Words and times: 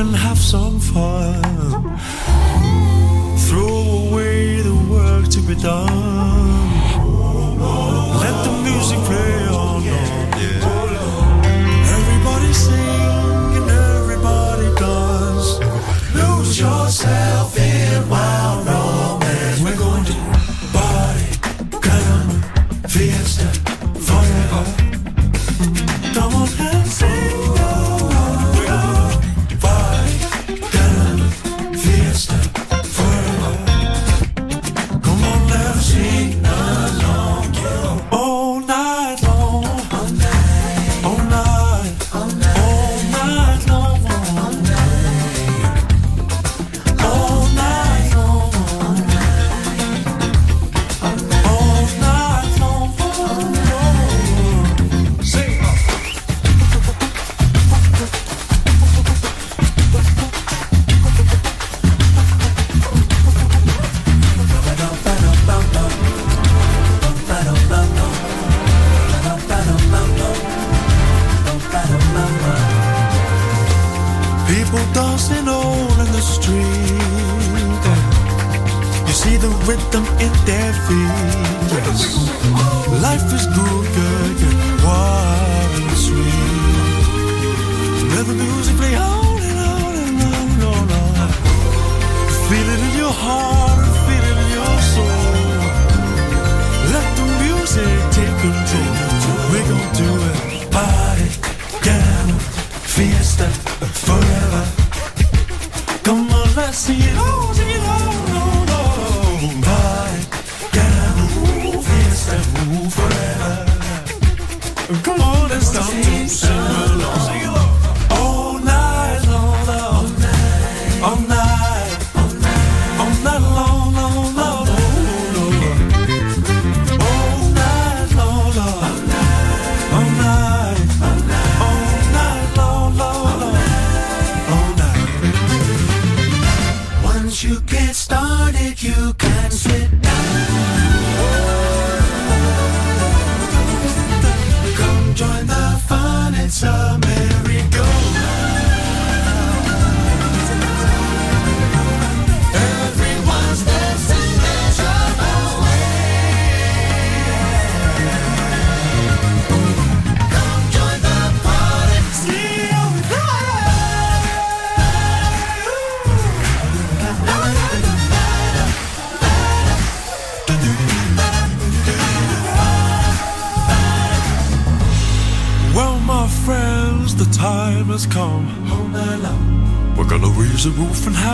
and 0.00 0.16
have 0.16 0.38
some 0.38 0.80
fun. 0.80 1.42
Throw 3.48 4.08
away 4.08 4.62
the 4.62 4.74
work 4.88 5.28
to 5.28 5.40
be 5.42 5.54
done. 5.56 6.49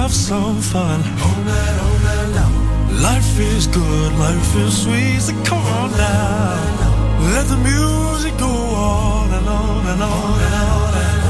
have 0.06 0.14
some 0.14 0.60
fun 0.60 1.00
all 1.24 1.42
night, 1.42 1.78
all 1.84 1.98
night 2.06 2.28
long. 2.36 3.02
Life 3.02 3.40
is 3.40 3.66
good, 3.66 4.12
life 4.12 4.56
is 4.56 4.82
sweet, 4.84 5.18
so 5.20 5.32
come 5.42 5.66
on 5.80 5.90
now. 5.90 7.26
Let 7.34 7.46
the 7.48 7.56
music 7.56 8.38
go 8.38 8.46
on 8.46 9.32
and 9.32 9.48
on 9.48 9.86
and 9.92 10.02
on 10.02 10.38
and 10.46 10.54
on. 10.54 10.94
And 11.02 11.22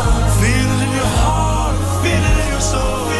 on. 0.00 0.20
Feel 0.40 0.68
it 0.74 0.80
in 0.86 0.92
your 1.00 1.12
heart, 1.20 1.76
feel 2.02 2.24
it 2.30 2.36
in 2.42 2.48
your 2.52 2.60
soul. 2.72 3.11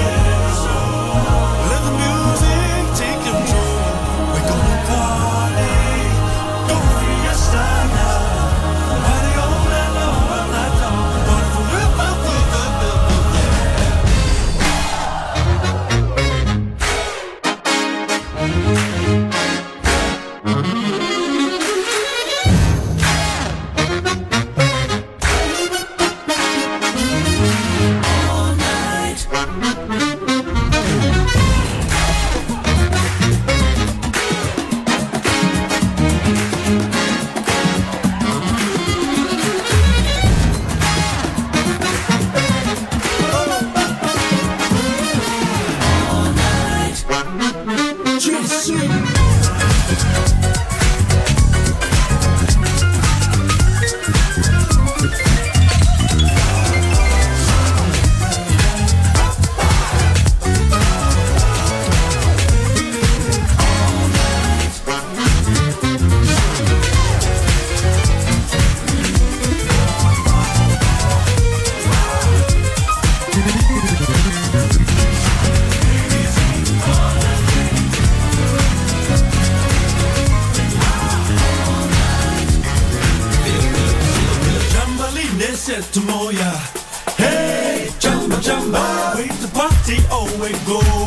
Party 90.43 90.55
always 90.67 91.02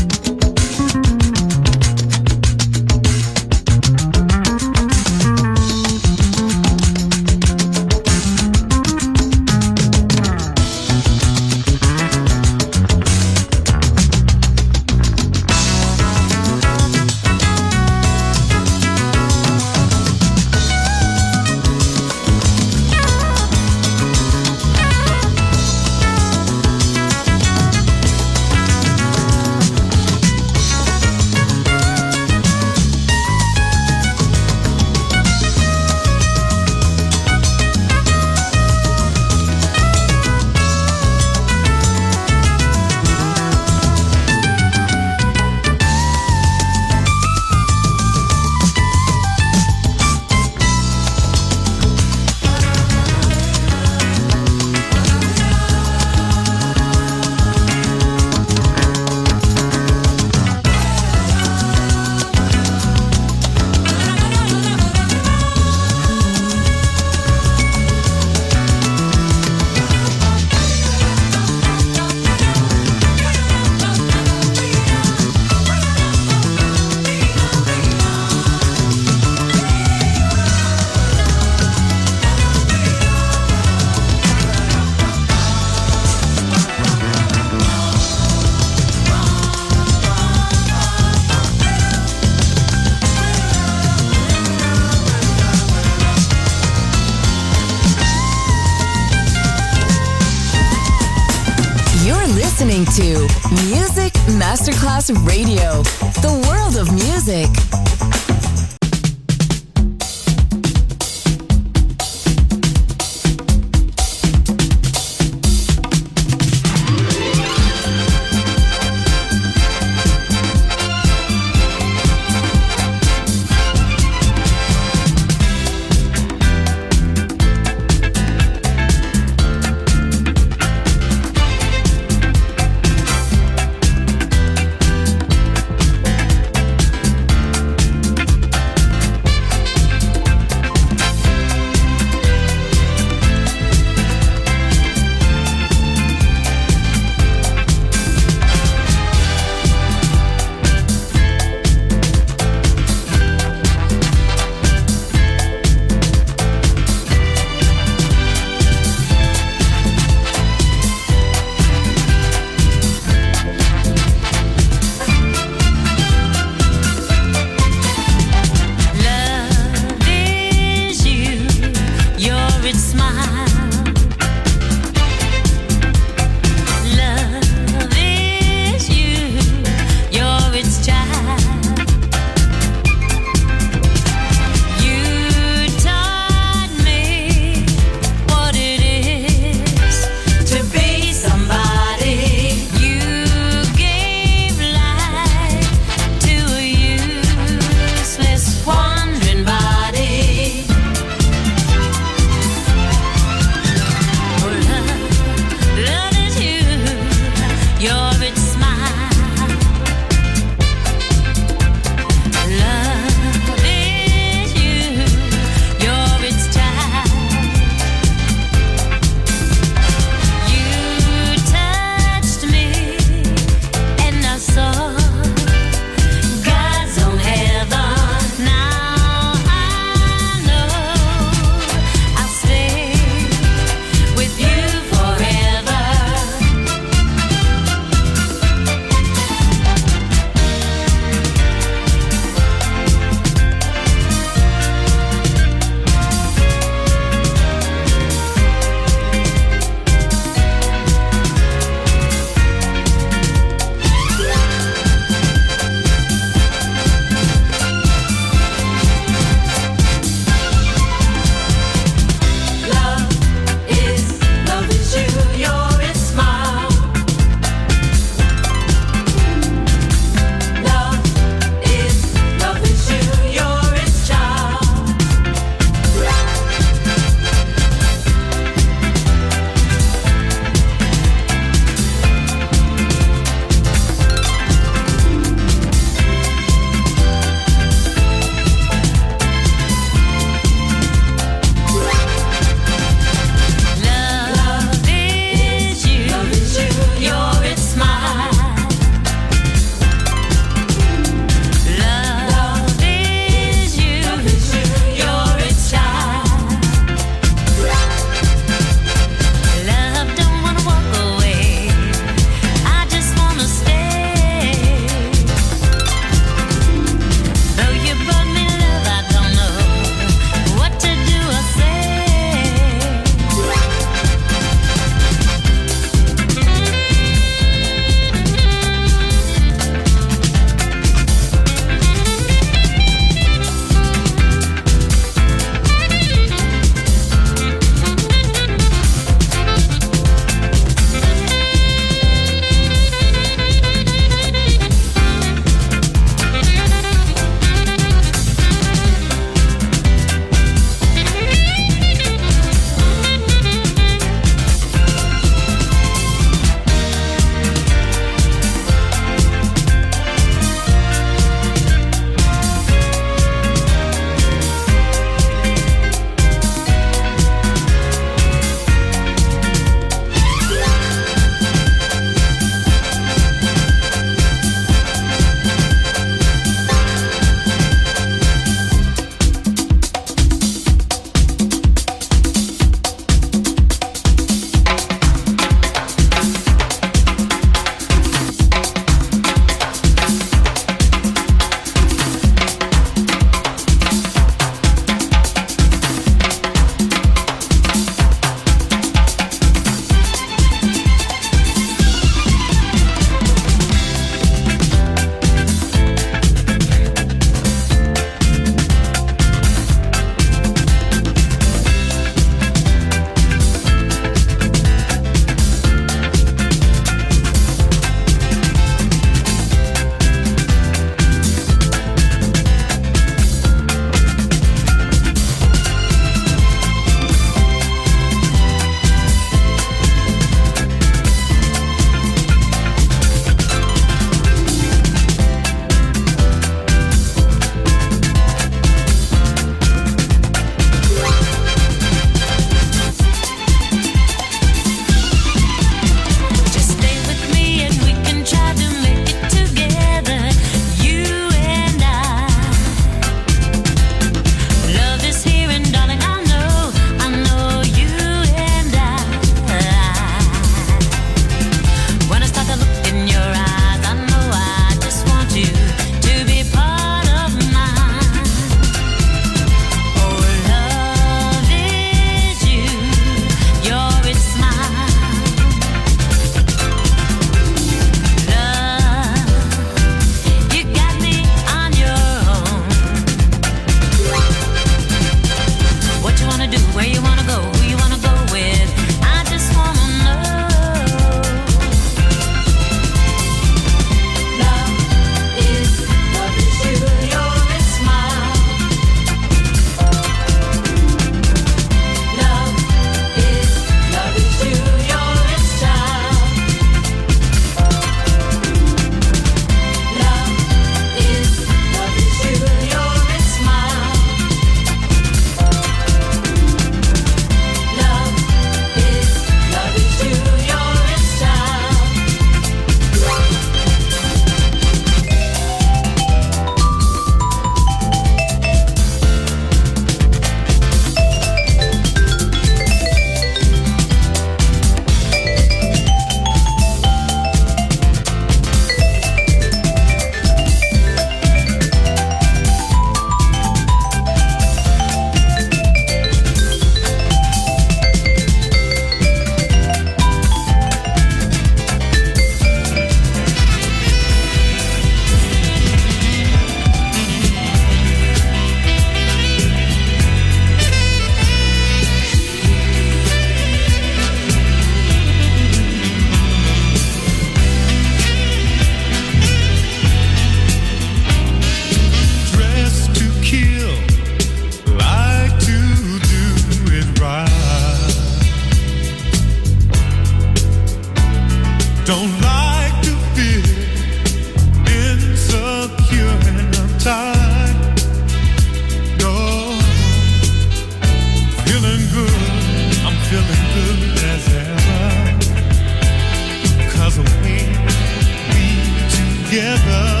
together. 599.31 600.00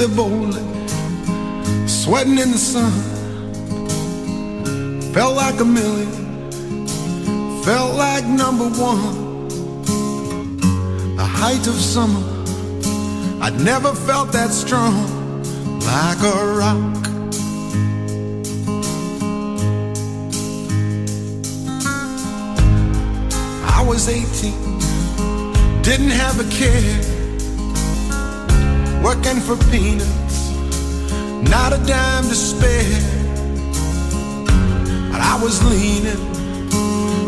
There 0.00 0.08
boldly, 0.08 0.62
sweating 1.86 2.38
in 2.38 2.52
the 2.52 2.56
sun. 2.56 2.90
Felt 5.12 5.36
like 5.36 5.60
a 5.60 5.64
million, 5.66 6.86
felt 7.64 7.96
like 7.96 8.24
number 8.24 8.70
one. 8.80 9.46
the 11.16 11.24
height 11.26 11.66
of 11.66 11.74
summer. 11.74 12.24
I'd 13.42 13.60
never 13.60 13.94
felt 13.94 14.32
that 14.32 14.48
strong 14.48 15.04
like 15.80 16.22
a 16.22 16.46
rock. 16.60 16.96
I 23.76 23.84
was 23.86 24.08
18, 24.08 25.82
didn't 25.82 26.14
have 26.22 26.40
a 26.40 26.48
care, 26.50 27.09
working 29.10 29.40
for 29.40 29.56
peanuts, 29.72 30.50
not 31.50 31.72
a 31.72 31.78
dime 31.84 32.22
to 32.28 32.34
spare. 32.34 33.00
But 35.10 35.20
I 35.20 35.36
was 35.42 35.56
leaning, 35.64 36.22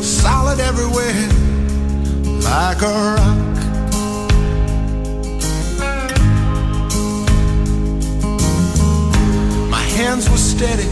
solid 0.00 0.60
everywhere, 0.60 1.26
like 2.50 2.80
a 2.82 2.92
rock. 3.16 3.56
My 9.68 9.84
hands 9.98 10.30
were 10.30 10.44
steady, 10.52 10.88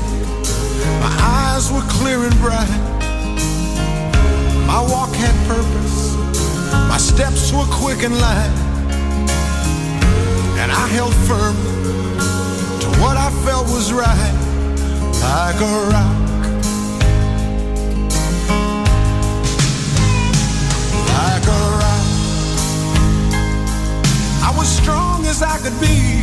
my 1.04 1.14
eyes 1.38 1.70
were 1.70 1.86
clear 1.98 2.18
and 2.24 2.36
bright. 2.40 2.80
My 4.66 4.82
walk 4.90 5.14
had 5.14 5.36
purpose, 5.46 6.16
my 6.88 6.98
steps 6.98 7.52
were 7.52 7.68
quick 7.80 8.02
and 8.02 8.18
light. 8.18 8.59
And 10.70 10.78
I 10.78 10.86
held 10.86 11.14
firm 11.26 11.56
to 12.80 12.86
what 13.00 13.16
I 13.16 13.30
felt 13.44 13.66
was 13.66 13.92
right, 13.92 14.34
like 15.20 15.60
a 15.60 15.72
rock. 15.90 16.16
Like 21.18 21.46
a 21.46 21.60
rock. 21.80 22.06
I 24.46 24.54
was 24.56 24.68
strong 24.68 25.26
as 25.26 25.42
I 25.42 25.58
could 25.58 25.78
be, 25.80 26.22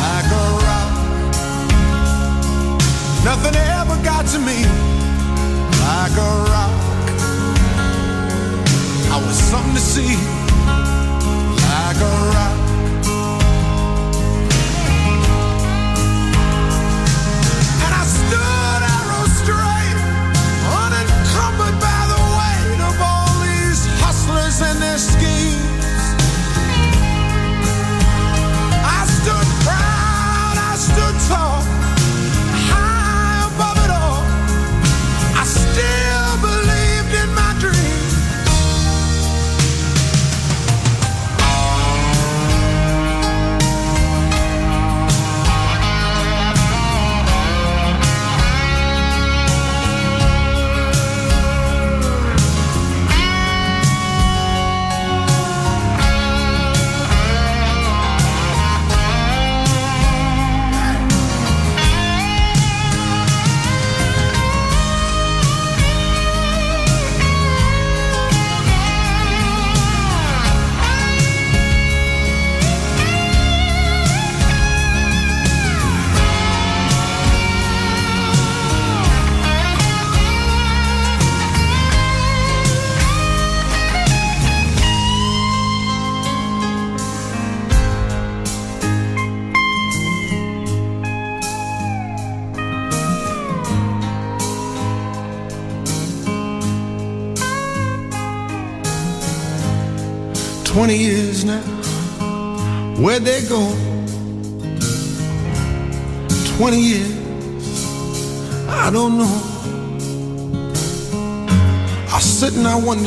like 0.00 0.30
a 0.32 0.46
rock. 0.64 0.92
Nothing 3.24 3.56
ever 3.56 3.96
got 4.02 4.24
to 4.28 4.38
me, 4.38 4.64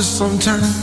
sometimes 0.03 0.82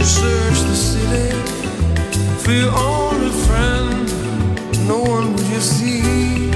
You 0.00 0.06
search 0.06 0.60
the 0.62 0.74
city 0.74 1.28
for 2.42 2.52
your 2.52 2.72
only 2.74 3.28
friend. 3.44 4.08
No 4.88 4.98
one 5.02 5.34
would 5.34 5.46
you 5.48 5.60
see. 5.60 6.48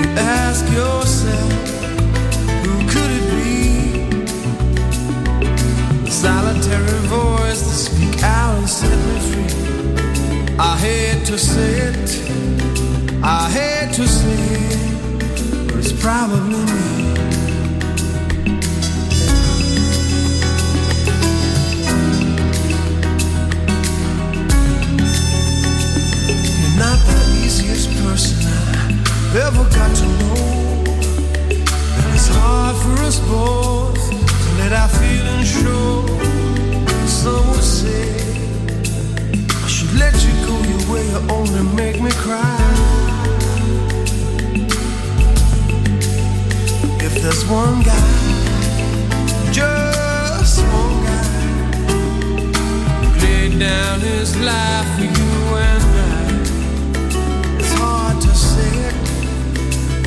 You 0.00 0.08
ask 0.16 0.64
yourself, 0.72 1.52
who 2.64 2.74
could 2.88 3.10
it 3.20 3.26
be? 3.36 3.52
The 6.06 6.10
solitary 6.10 7.00
voice 7.08 7.60
that 7.60 7.78
speak 7.86 8.22
out 8.22 8.56
and 8.56 8.66
set 8.66 8.98
me 9.08 9.18
free. 9.28 10.56
I 10.58 10.78
hate 10.78 11.26
to 11.26 11.36
say 11.36 11.75
ever 29.38 29.64
got 29.64 29.94
to 29.94 30.06
know. 30.20 30.34
And 31.98 32.14
it's 32.14 32.28
hard 32.28 32.76
for 32.76 32.94
us 33.04 33.18
both 33.28 34.00
to 34.10 34.50
let 34.58 34.72
our 34.72 34.88
feelings 34.88 35.48
show. 35.60 36.06
Some 37.06 37.46
would 37.50 37.62
say 37.62 38.14
I 39.64 39.68
should 39.68 39.92
let 39.98 40.14
you 40.24 40.32
go 40.46 40.54
your 40.72 40.82
way, 40.90 41.04
you 41.12 41.20
only 41.36 41.62
make 41.74 42.00
me 42.00 42.10
cry. 42.24 42.62
If 47.06 47.22
there's 47.22 47.44
one 47.46 47.82
guy, 47.82 48.08
just 49.52 50.62
one 50.80 50.96
guy, 51.04 51.28
who 53.02 53.08
laid 53.20 53.58
down 53.58 54.00
his 54.00 54.36
life 54.38 54.88
for 54.96 55.04
you 55.04 55.56
and 55.56 55.95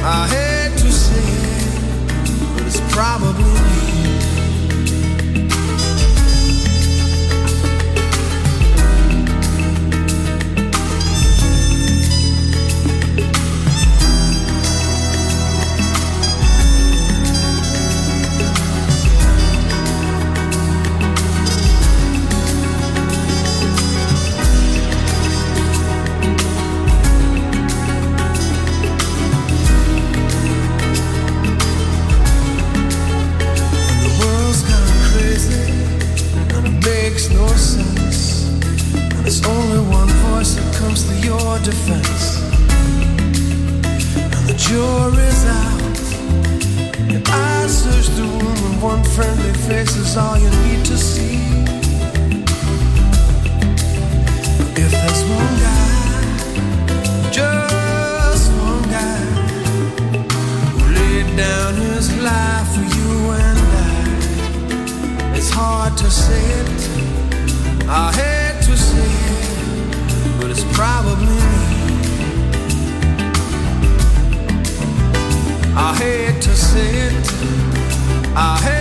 I 0.01 0.27
hate 0.27 0.77
to 0.79 0.91
say 0.91 1.15
it, 1.17 2.53
but 2.55 2.65
it's 2.65 2.79
probably 2.93 3.43
me. 3.43 4.18
Face 49.69 49.95
is 49.97 50.17
all 50.17 50.35
you 50.35 50.49
need 50.65 50.83
to 50.83 50.97
see. 50.97 51.37
If 54.83 54.91
there's 54.99 55.21
one 55.39 55.53
guy, 55.65 55.89
just 57.39 58.45
one 58.67 58.83
guy 58.97 59.19
who 60.73 60.83
laid 60.97 61.27
down 61.37 61.75
his 61.75 62.07
life 62.29 62.67
for 62.75 62.85
you 62.97 63.11
and 63.45 63.59
I. 63.85 65.35
It's 65.37 65.51
hard 65.51 65.93
to 66.03 66.09
say 66.09 66.43
it, 66.61 66.79
I 67.87 68.05
hate 68.21 68.59
to 68.67 68.75
say 68.89 69.11
it, 69.33 69.43
but 70.39 70.49
it's 70.49 70.65
probably 70.79 71.35
me. 71.43 71.61
I 75.87 75.89
hate 76.01 76.41
to 76.47 76.53
say 76.55 76.89
it, 77.07 77.25
I 78.35 78.57
hate 78.65 78.78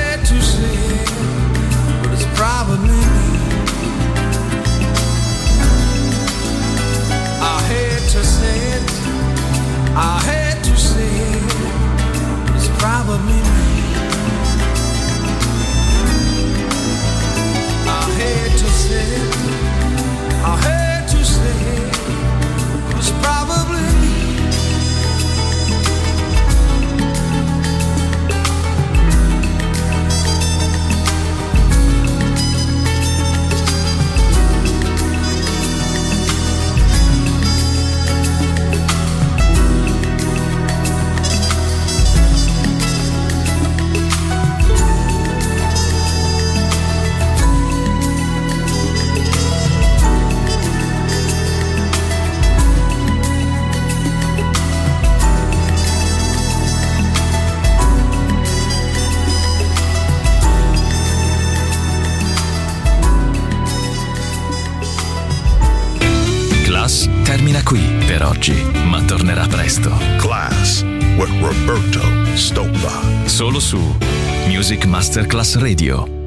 Roberto 71.48 72.00
Stoppa. 72.34 73.26
Solo 73.26 73.58
su 73.58 73.78
Music 74.48 74.84
Masterclass 74.84 75.56
Radio. 75.56 76.17